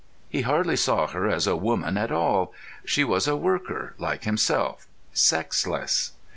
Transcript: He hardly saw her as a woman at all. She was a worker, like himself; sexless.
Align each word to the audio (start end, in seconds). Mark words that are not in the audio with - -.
He 0.31 0.41
hardly 0.41 0.75
saw 0.77 1.05
her 1.05 1.29
as 1.29 1.45
a 1.45 1.55
woman 1.55 1.95
at 1.95 2.11
all. 2.11 2.55
She 2.83 3.03
was 3.03 3.27
a 3.27 3.35
worker, 3.35 3.93
like 3.99 4.23
himself; 4.23 4.87
sexless. 5.13 6.13